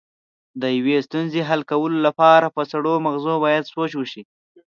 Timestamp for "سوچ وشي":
3.73-4.23